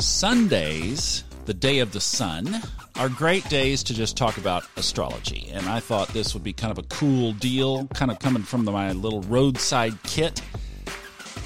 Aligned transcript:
Sundays, 0.00 1.24
the 1.46 1.54
day 1.54 1.80
of 1.80 1.90
the 1.90 2.00
sun, 2.00 2.62
are 2.96 3.08
great 3.08 3.48
days 3.48 3.82
to 3.82 3.94
just 3.94 4.16
talk 4.16 4.38
about 4.38 4.64
astrology. 4.76 5.50
And 5.52 5.68
I 5.68 5.80
thought 5.80 6.08
this 6.08 6.34
would 6.34 6.44
be 6.44 6.52
kind 6.52 6.70
of 6.70 6.78
a 6.78 6.86
cool 6.88 7.32
deal, 7.32 7.88
kind 7.88 8.10
of 8.10 8.20
coming 8.20 8.42
from 8.44 8.64
my 8.64 8.92
little 8.92 9.22
roadside 9.22 10.00
kit, 10.04 10.40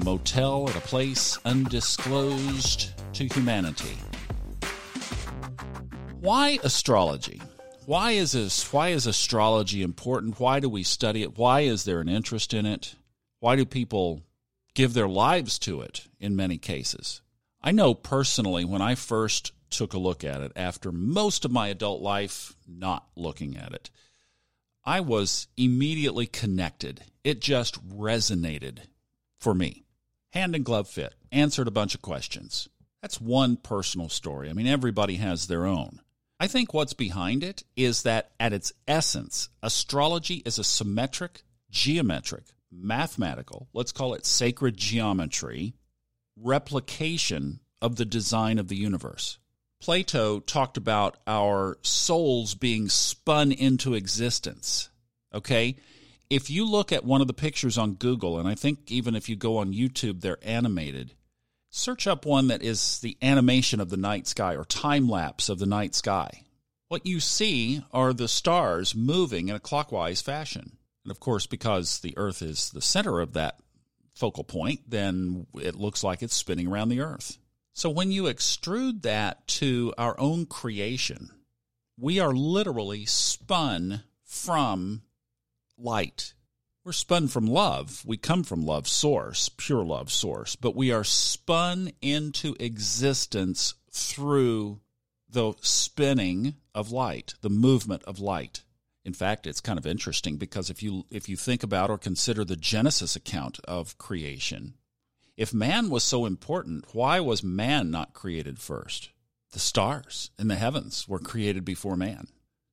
a 0.00 0.04
motel 0.04 0.68
at 0.68 0.76
a 0.76 0.80
place 0.80 1.38
undisclosed 1.44 2.92
to 3.14 3.26
humanity. 3.26 3.98
Why 6.20 6.60
astrology? 6.62 7.42
Why 7.84 8.12
is 8.12 8.32
this 8.32 8.72
why 8.72 8.88
is 8.88 9.06
astrology 9.06 9.82
important? 9.82 10.38
Why 10.38 10.60
do 10.60 10.68
we 10.68 10.82
study 10.82 11.22
it? 11.22 11.36
Why 11.36 11.60
is 11.60 11.84
there 11.84 12.00
an 12.00 12.08
interest 12.08 12.54
in 12.54 12.66
it? 12.66 12.94
Why 13.40 13.56
do 13.56 13.64
people 13.64 14.22
give 14.74 14.94
their 14.94 15.08
lives 15.08 15.58
to 15.60 15.80
it 15.80 16.06
in 16.20 16.36
many 16.36 16.58
cases? 16.58 17.22
I 17.66 17.72
know 17.72 17.94
personally 17.94 18.64
when 18.64 18.80
I 18.80 18.94
first 18.94 19.50
took 19.70 19.92
a 19.92 19.98
look 19.98 20.22
at 20.22 20.40
it 20.40 20.52
after 20.54 20.92
most 20.92 21.44
of 21.44 21.50
my 21.50 21.66
adult 21.66 22.00
life 22.00 22.54
not 22.64 23.08
looking 23.16 23.56
at 23.56 23.72
it, 23.72 23.90
I 24.84 25.00
was 25.00 25.48
immediately 25.56 26.26
connected. 26.26 27.02
It 27.24 27.40
just 27.40 27.84
resonated 27.88 28.82
for 29.40 29.52
me. 29.52 29.82
Hand 30.30 30.54
and 30.54 30.64
glove 30.64 30.88
fit, 30.88 31.16
answered 31.32 31.66
a 31.66 31.72
bunch 31.72 31.96
of 31.96 32.02
questions. 32.02 32.68
That's 33.02 33.20
one 33.20 33.56
personal 33.56 34.10
story. 34.10 34.48
I 34.48 34.52
mean, 34.52 34.68
everybody 34.68 35.16
has 35.16 35.48
their 35.48 35.66
own. 35.66 36.00
I 36.38 36.46
think 36.46 36.72
what's 36.72 36.94
behind 36.94 37.42
it 37.42 37.64
is 37.74 38.04
that 38.04 38.30
at 38.38 38.52
its 38.52 38.72
essence, 38.86 39.48
astrology 39.60 40.36
is 40.46 40.60
a 40.60 40.64
symmetric, 40.64 41.42
geometric, 41.68 42.44
mathematical, 42.70 43.66
let's 43.72 43.90
call 43.90 44.14
it 44.14 44.24
sacred 44.24 44.76
geometry, 44.76 45.74
replication 46.40 47.60
of 47.80 47.96
the 47.96 48.04
design 48.04 48.58
of 48.58 48.68
the 48.68 48.76
universe. 48.76 49.38
Plato 49.80 50.40
talked 50.40 50.76
about 50.76 51.18
our 51.26 51.78
souls 51.82 52.54
being 52.54 52.88
spun 52.88 53.52
into 53.52 53.94
existence. 53.94 54.88
Okay? 55.34 55.76
If 56.28 56.50
you 56.50 56.64
look 56.64 56.92
at 56.92 57.04
one 57.04 57.20
of 57.20 57.26
the 57.26 57.34
pictures 57.34 57.78
on 57.78 57.94
Google, 57.94 58.38
and 58.38 58.48
I 58.48 58.54
think 58.54 58.90
even 58.90 59.14
if 59.14 59.28
you 59.28 59.36
go 59.36 59.58
on 59.58 59.72
YouTube, 59.72 60.20
they're 60.20 60.38
animated, 60.42 61.12
search 61.70 62.06
up 62.06 62.24
one 62.26 62.48
that 62.48 62.62
is 62.62 62.98
the 63.00 63.16
animation 63.22 63.80
of 63.80 63.90
the 63.90 63.96
night 63.96 64.26
sky 64.26 64.56
or 64.56 64.64
time 64.64 65.08
lapse 65.08 65.48
of 65.48 65.58
the 65.58 65.66
night 65.66 65.94
sky. 65.94 66.42
What 66.88 67.06
you 67.06 67.20
see 67.20 67.82
are 67.92 68.12
the 68.12 68.28
stars 68.28 68.94
moving 68.94 69.48
in 69.48 69.56
a 69.56 69.60
clockwise 69.60 70.22
fashion. 70.22 70.78
And 71.04 71.10
of 71.10 71.20
course, 71.20 71.46
because 71.46 72.00
the 72.00 72.14
Earth 72.16 72.42
is 72.42 72.70
the 72.70 72.82
center 72.82 73.20
of 73.20 73.32
that 73.34 73.60
focal 74.16 74.44
point, 74.44 74.80
then 74.88 75.46
it 75.54 75.76
looks 75.76 76.02
like 76.02 76.22
it's 76.22 76.34
spinning 76.34 76.66
around 76.66 76.88
the 76.88 77.00
Earth. 77.00 77.38
So 77.74 77.90
when 77.90 78.10
you 78.10 78.24
extrude 78.24 79.02
that 79.02 79.46
to 79.48 79.92
our 79.98 80.18
own 80.18 80.46
creation, 80.46 81.30
we 81.98 82.18
are 82.18 82.32
literally 82.32 83.04
spun 83.04 84.02
from 84.24 85.02
light. 85.76 86.32
We're 86.84 86.92
spun 86.92 87.28
from 87.28 87.46
love. 87.46 88.02
We 88.06 88.16
come 88.16 88.44
from 88.44 88.64
love 88.64 88.88
source, 88.88 89.50
pure 89.50 89.84
love 89.84 90.10
source, 90.10 90.56
but 90.56 90.74
we 90.74 90.90
are 90.90 91.04
spun 91.04 91.90
into 92.00 92.56
existence 92.58 93.74
through 93.90 94.80
the 95.28 95.52
spinning 95.60 96.54
of 96.74 96.92
light, 96.92 97.34
the 97.42 97.50
movement 97.50 98.04
of 98.04 98.20
light. 98.20 98.62
In 99.06 99.12
fact, 99.12 99.46
it's 99.46 99.60
kind 99.60 99.78
of 99.78 99.86
interesting 99.86 100.36
because 100.36 100.68
if 100.68 100.82
you 100.82 101.06
if 101.12 101.28
you 101.28 101.36
think 101.36 101.62
about 101.62 101.90
or 101.90 101.96
consider 101.96 102.44
the 102.44 102.56
Genesis 102.56 103.14
account 103.14 103.60
of 103.60 103.96
creation, 103.98 104.74
if 105.36 105.54
man 105.54 105.90
was 105.90 106.02
so 106.02 106.26
important, 106.26 106.86
why 106.92 107.20
was 107.20 107.44
man 107.44 107.92
not 107.92 108.14
created 108.14 108.58
first? 108.58 109.10
The 109.52 109.60
stars 109.60 110.32
in 110.40 110.48
the 110.48 110.56
heavens 110.56 111.06
were 111.06 111.20
created 111.20 111.64
before 111.64 111.96
man. 111.96 112.26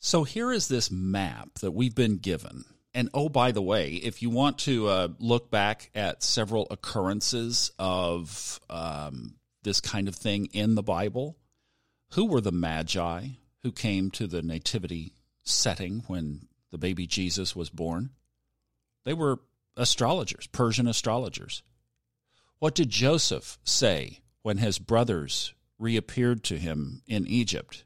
So 0.00 0.24
here 0.24 0.52
is 0.52 0.68
this 0.68 0.90
map 0.90 1.60
that 1.60 1.72
we've 1.72 1.94
been 1.94 2.18
given. 2.18 2.66
And 2.92 3.08
oh, 3.14 3.30
by 3.30 3.50
the 3.50 3.62
way, 3.62 3.92
if 3.94 4.20
you 4.20 4.28
want 4.28 4.58
to 4.58 4.86
uh, 4.86 5.08
look 5.18 5.50
back 5.50 5.90
at 5.94 6.22
several 6.22 6.66
occurrences 6.70 7.72
of 7.78 8.60
um, 8.68 9.36
this 9.62 9.80
kind 9.80 10.08
of 10.08 10.14
thing 10.14 10.50
in 10.52 10.74
the 10.74 10.82
Bible, 10.82 11.38
who 12.10 12.26
were 12.26 12.42
the 12.42 12.52
Magi 12.52 13.28
who 13.62 13.72
came 13.72 14.10
to 14.10 14.26
the 14.26 14.42
nativity 14.42 15.14
setting 15.48 16.04
when 16.06 16.46
the 16.70 16.78
baby 16.78 17.06
Jesus 17.06 17.56
was 17.56 17.70
born? 17.70 18.10
They 19.04 19.14
were 19.14 19.40
astrologers, 19.76 20.46
Persian 20.48 20.86
astrologers. 20.86 21.62
What 22.58 22.74
did 22.74 22.90
Joseph 22.90 23.58
say 23.64 24.20
when 24.42 24.58
his 24.58 24.78
brothers 24.78 25.54
reappeared 25.78 26.42
to 26.44 26.58
him 26.58 27.02
in 27.06 27.26
Egypt 27.26 27.84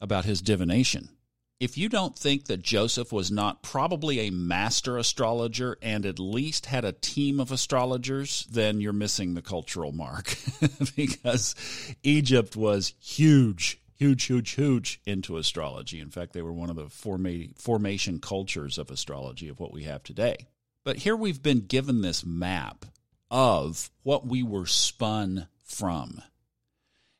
about 0.00 0.24
his 0.24 0.40
divination? 0.40 1.10
If 1.58 1.78
you 1.78 1.88
don't 1.88 2.18
think 2.18 2.46
that 2.46 2.62
Joseph 2.62 3.12
was 3.12 3.30
not 3.30 3.62
probably 3.62 4.20
a 4.20 4.30
master 4.30 4.98
astrologer 4.98 5.76
and 5.80 6.04
at 6.04 6.18
least 6.18 6.66
had 6.66 6.84
a 6.84 6.90
team 6.90 7.38
of 7.38 7.52
astrologers, 7.52 8.46
then 8.50 8.80
you're 8.80 8.92
missing 8.92 9.34
the 9.34 9.42
cultural 9.42 9.92
mark 9.92 10.36
because 10.96 11.54
Egypt 12.02 12.56
was 12.56 12.94
huge, 13.00 13.80
huge, 14.02 14.24
huge, 14.24 14.50
huge 14.54 15.00
into 15.06 15.36
astrology. 15.36 16.00
In 16.00 16.10
fact, 16.10 16.32
they 16.32 16.42
were 16.42 16.52
one 16.52 16.70
of 16.70 16.74
the 16.74 16.88
forma- 16.88 17.54
formation 17.54 18.18
cultures 18.18 18.76
of 18.76 18.90
astrology 18.90 19.46
of 19.46 19.60
what 19.60 19.72
we 19.72 19.84
have 19.84 20.02
today. 20.02 20.48
But 20.84 20.96
here 20.96 21.14
we've 21.14 21.40
been 21.40 21.66
given 21.66 22.00
this 22.00 22.26
map 22.26 22.84
of 23.30 23.92
what 24.02 24.26
we 24.26 24.42
were 24.42 24.66
spun 24.66 25.46
from. 25.62 26.20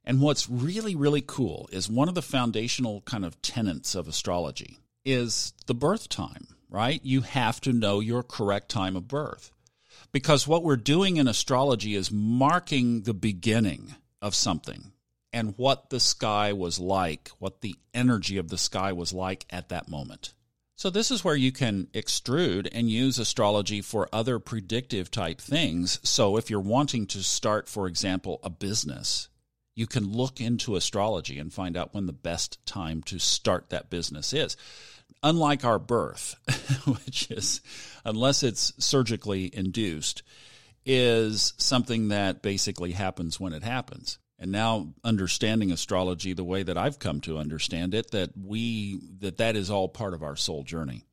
And 0.02 0.20
what's 0.20 0.50
really, 0.50 0.96
really 0.96 1.22
cool 1.24 1.68
is 1.70 1.88
one 1.88 2.08
of 2.08 2.16
the 2.16 2.20
foundational 2.20 3.02
kind 3.02 3.24
of 3.24 3.40
tenets 3.42 3.94
of 3.94 4.08
astrology 4.08 4.80
is 5.04 5.52
the 5.66 5.74
birth 5.74 6.08
time, 6.08 6.48
right? 6.68 7.00
You 7.04 7.20
have 7.20 7.60
to 7.60 7.72
know 7.72 8.00
your 8.00 8.24
correct 8.24 8.68
time 8.68 8.96
of 8.96 9.06
birth. 9.06 9.52
Because 10.10 10.48
what 10.48 10.64
we're 10.64 10.74
doing 10.76 11.16
in 11.16 11.28
astrology 11.28 11.94
is 11.94 12.10
marking 12.10 13.02
the 13.02 13.14
beginning 13.14 13.94
of 14.20 14.34
something 14.34 14.90
and 15.32 15.54
what 15.56 15.90
the 15.90 16.00
sky 16.00 16.52
was 16.52 16.78
like, 16.78 17.30
what 17.38 17.60
the 17.60 17.76
energy 17.94 18.36
of 18.36 18.48
the 18.48 18.58
sky 18.58 18.92
was 18.92 19.12
like 19.12 19.46
at 19.50 19.68
that 19.70 19.88
moment. 19.88 20.34
So, 20.76 20.90
this 20.90 21.10
is 21.10 21.24
where 21.24 21.36
you 21.36 21.52
can 21.52 21.86
extrude 21.94 22.68
and 22.72 22.90
use 22.90 23.18
astrology 23.18 23.80
for 23.82 24.08
other 24.12 24.38
predictive 24.38 25.10
type 25.10 25.40
things. 25.40 26.00
So, 26.02 26.36
if 26.36 26.50
you're 26.50 26.60
wanting 26.60 27.06
to 27.08 27.22
start, 27.22 27.68
for 27.68 27.86
example, 27.86 28.40
a 28.42 28.50
business, 28.50 29.28
you 29.74 29.86
can 29.86 30.10
look 30.10 30.40
into 30.40 30.76
astrology 30.76 31.38
and 31.38 31.52
find 31.52 31.76
out 31.76 31.94
when 31.94 32.06
the 32.06 32.12
best 32.12 32.64
time 32.66 33.02
to 33.04 33.18
start 33.18 33.70
that 33.70 33.90
business 33.90 34.32
is. 34.32 34.56
Unlike 35.22 35.64
our 35.64 35.78
birth, 35.78 36.34
which 36.86 37.30
is, 37.30 37.60
unless 38.04 38.42
it's 38.42 38.72
surgically 38.84 39.54
induced, 39.54 40.22
is 40.84 41.54
something 41.58 42.08
that 42.08 42.42
basically 42.42 42.90
happens 42.90 43.38
when 43.38 43.52
it 43.52 43.62
happens 43.62 44.18
and 44.42 44.50
now 44.50 44.92
understanding 45.04 45.70
astrology 45.70 46.32
the 46.32 46.42
way 46.42 46.64
that 46.64 46.76
I've 46.76 46.98
come 46.98 47.20
to 47.20 47.38
understand 47.38 47.94
it 47.94 48.10
that 48.10 48.32
we 48.36 49.00
that 49.20 49.36
that 49.36 49.54
is 49.54 49.70
all 49.70 49.88
part 49.88 50.14
of 50.14 50.22
our 50.24 50.34
soul 50.34 50.64
journey. 50.64 51.04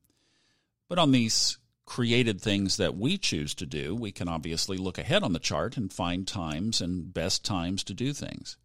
But 0.89 0.97
on 0.97 1.11
these 1.11 1.59
created 1.85 2.41
things 2.41 2.77
that 2.77 2.97
we 2.97 3.19
choose 3.19 3.53
to 3.55 3.67
do, 3.67 3.95
we 3.95 4.11
can 4.11 4.27
obviously 4.27 4.77
look 4.77 4.97
ahead 4.97 5.21
on 5.21 5.33
the 5.33 5.39
chart 5.39 5.77
and 5.77 5.93
find 5.93 6.27
times 6.27 6.81
and 6.81 7.13
best 7.13 7.45
times 7.45 7.83
to 7.83 7.93
do 7.93 8.13
things. 8.13 8.57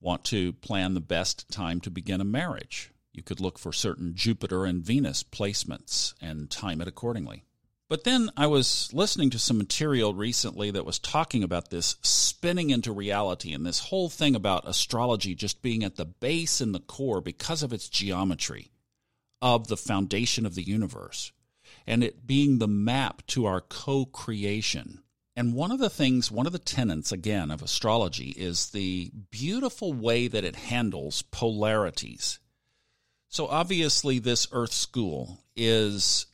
Want 0.00 0.22
to 0.26 0.52
plan 0.52 0.94
the 0.94 1.00
best 1.00 1.50
time 1.50 1.80
to 1.80 1.90
begin 1.90 2.20
a 2.20 2.24
marriage? 2.24 2.92
You 3.12 3.24
could 3.24 3.40
look 3.40 3.58
for 3.58 3.72
certain 3.72 4.14
Jupiter 4.14 4.64
and 4.64 4.84
Venus 4.84 5.24
placements 5.24 6.14
and 6.20 6.48
time 6.48 6.80
it 6.80 6.86
accordingly. 6.86 7.42
But 7.92 8.04
then 8.04 8.30
I 8.38 8.46
was 8.46 8.88
listening 8.94 9.28
to 9.28 9.38
some 9.38 9.58
material 9.58 10.14
recently 10.14 10.70
that 10.70 10.86
was 10.86 10.98
talking 10.98 11.44
about 11.44 11.68
this 11.68 11.96
spinning 12.00 12.70
into 12.70 12.90
reality 12.90 13.52
and 13.52 13.66
this 13.66 13.80
whole 13.80 14.08
thing 14.08 14.34
about 14.34 14.66
astrology 14.66 15.34
just 15.34 15.60
being 15.60 15.84
at 15.84 15.96
the 15.96 16.06
base 16.06 16.62
and 16.62 16.74
the 16.74 16.80
core 16.80 17.20
because 17.20 17.62
of 17.62 17.70
its 17.70 17.90
geometry 17.90 18.70
of 19.42 19.68
the 19.68 19.76
foundation 19.76 20.46
of 20.46 20.54
the 20.54 20.62
universe 20.62 21.32
and 21.86 22.02
it 22.02 22.26
being 22.26 22.60
the 22.60 22.66
map 22.66 23.26
to 23.26 23.44
our 23.44 23.60
co 23.60 24.06
creation. 24.06 25.02
And 25.36 25.52
one 25.52 25.70
of 25.70 25.78
the 25.78 25.90
things, 25.90 26.32
one 26.32 26.46
of 26.46 26.54
the 26.54 26.58
tenets, 26.58 27.12
again, 27.12 27.50
of 27.50 27.60
astrology 27.60 28.30
is 28.30 28.70
the 28.70 29.12
beautiful 29.30 29.92
way 29.92 30.28
that 30.28 30.44
it 30.44 30.56
handles 30.56 31.20
polarities. 31.30 32.38
So 33.28 33.48
obviously, 33.48 34.18
this 34.18 34.48
Earth 34.50 34.72
school 34.72 35.44
is 35.54 36.24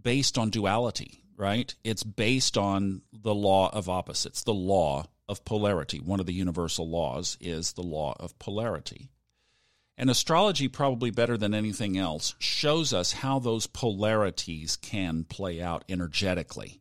based 0.00 0.38
on 0.38 0.50
duality, 0.50 1.22
right? 1.36 1.74
It's 1.84 2.02
based 2.02 2.56
on 2.56 3.02
the 3.12 3.34
law 3.34 3.70
of 3.72 3.88
opposites, 3.88 4.42
the 4.42 4.54
law 4.54 5.06
of 5.28 5.44
polarity. 5.44 5.98
One 5.98 6.20
of 6.20 6.26
the 6.26 6.34
universal 6.34 6.88
laws 6.88 7.36
is 7.40 7.72
the 7.72 7.82
law 7.82 8.14
of 8.20 8.38
polarity. 8.38 9.10
And 9.96 10.10
astrology, 10.10 10.68
probably 10.68 11.10
better 11.10 11.36
than 11.36 11.54
anything 11.54 11.96
else, 11.96 12.34
shows 12.38 12.92
us 12.92 13.12
how 13.12 13.38
those 13.38 13.68
polarities 13.68 14.76
can 14.76 15.24
play 15.24 15.62
out 15.62 15.84
energetically. 15.88 16.80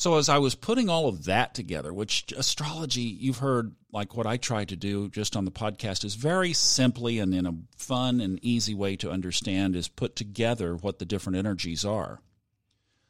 So 0.00 0.16
as 0.16 0.30
I 0.30 0.38
was 0.38 0.54
putting 0.54 0.88
all 0.88 1.08
of 1.08 1.24
that 1.24 1.52
together, 1.52 1.92
which 1.92 2.32
astrology, 2.34 3.02
you've 3.02 3.36
heard 3.36 3.74
like 3.92 4.16
what 4.16 4.26
I 4.26 4.38
try 4.38 4.64
to 4.64 4.74
do 4.74 5.10
just 5.10 5.36
on 5.36 5.44
the 5.44 5.50
podcast 5.50 6.06
is 6.06 6.14
very 6.14 6.54
simply 6.54 7.18
and 7.18 7.34
in 7.34 7.44
a 7.44 7.58
fun 7.76 8.18
and 8.22 8.38
easy 8.40 8.72
way 8.72 8.96
to 8.96 9.10
understand 9.10 9.76
is 9.76 9.88
put 9.88 10.16
together 10.16 10.74
what 10.74 11.00
the 11.00 11.04
different 11.04 11.36
energies 11.36 11.84
are. 11.84 12.22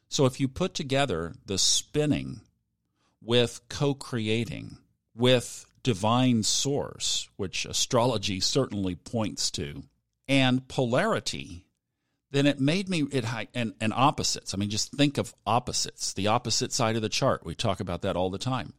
So 0.09 0.25
if 0.25 0.41
you 0.41 0.49
put 0.49 0.73
together 0.73 1.33
the 1.45 1.57
spinning 1.57 2.41
with 3.23 3.61
co-creating 3.69 4.77
with 5.15 5.65
divine 5.83 6.43
source, 6.43 7.29
which 7.37 7.63
astrology 7.63 8.41
certainly 8.41 8.95
points 8.95 9.49
to, 9.51 9.83
and 10.27 10.67
polarity 10.67 11.63
then 12.31 12.47
it 12.47 12.59
made 12.59 12.89
me 12.89 13.03
it 13.11 13.25
and 13.53 13.73
and 13.79 13.93
opposites. 13.93 14.53
I 14.53 14.57
mean, 14.57 14.69
just 14.69 14.91
think 14.93 15.17
of 15.17 15.35
opposites, 15.45 16.13
the 16.13 16.27
opposite 16.27 16.71
side 16.71 16.95
of 16.95 17.01
the 17.01 17.09
chart. 17.09 17.45
We 17.45 17.55
talk 17.55 17.79
about 17.79 18.01
that 18.01 18.15
all 18.15 18.29
the 18.29 18.37
time. 18.37 18.73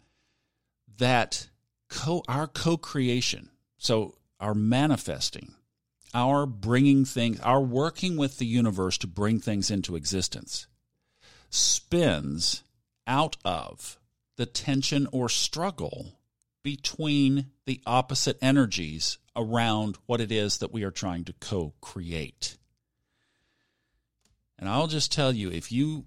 That 0.99 1.49
co 1.89 2.23
our 2.29 2.47
co-creation, 2.47 3.51
so 3.79 4.15
our 4.41 4.55
manifesting, 4.55 5.55
our 6.15 6.47
bringing 6.47 7.05
things, 7.05 7.41
our 7.41 7.61
working 7.61 8.17
with 8.17 8.39
the 8.39 8.47
universe 8.47 8.99
to 8.99 9.07
bring 9.07 9.39
things 9.39 9.71
into 9.71 9.97
existence, 9.97 10.67
spins 11.51 12.63
out 13.07 13.37
of 13.45 13.99
the 14.37 14.47
tension 14.47 15.07
or 15.13 15.29
struggle 15.29 16.19
between 16.63 17.51
the 17.67 17.81
opposite 17.87 18.39
energies 18.41 19.19
around 19.37 19.99
what 20.07 20.21
it 20.21 20.33
is 20.33 20.59
that 20.59 20.73
we 20.73 20.85
are 20.85 20.91
trying 20.91 21.25
to 21.25 21.33
co-create. 21.35 22.57
And 24.63 24.71
I'll 24.71 24.87
just 24.87 25.11
tell 25.11 25.33
you 25.33 25.51
if 25.51 25.73
you 25.73 26.05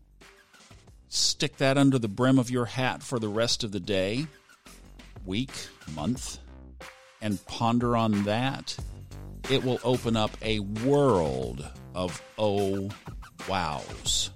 stick 1.09 1.57
that 1.57 1.77
under 1.77 1.99
the 1.99 2.07
brim 2.07 2.39
of 2.39 2.49
your 2.49 2.63
hat 2.63 3.03
for 3.03 3.19
the 3.19 3.27
rest 3.27 3.65
of 3.65 3.73
the 3.73 3.81
day, 3.81 4.27
week, 5.25 5.51
month, 5.93 6.37
and 7.21 7.45
ponder 7.47 7.97
on 7.97 8.23
that, 8.23 8.77
it 9.49 9.65
will 9.65 9.79
open 9.83 10.15
up 10.15 10.31
a 10.41 10.59
world 10.61 11.69
of 11.93 12.21
oh 12.37 12.89
wows. 13.49 14.29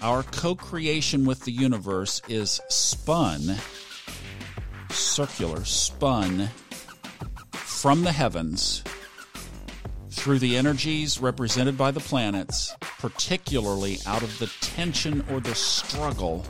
Our 0.00 0.22
co 0.22 0.54
creation 0.54 1.24
with 1.24 1.40
the 1.40 1.50
universe 1.50 2.22
is 2.28 2.60
spun, 2.68 3.56
circular, 4.88 5.64
spun 5.64 6.48
from 7.50 8.02
the 8.02 8.12
heavens 8.12 8.84
through 10.24 10.38
the 10.38 10.56
energies 10.56 11.20
represented 11.20 11.76
by 11.76 11.90
the 11.90 12.00
planets, 12.00 12.74
particularly 12.98 13.98
out 14.06 14.22
of 14.22 14.38
the 14.38 14.46
tension 14.62 15.22
or 15.30 15.38
the 15.38 15.54
struggle 15.54 16.42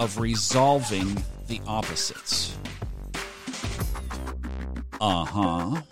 of 0.00 0.18
resolving 0.18 1.16
the 1.46 1.60
opposites. 1.68 2.58
Uh 5.00 5.24
huh. 5.24 5.82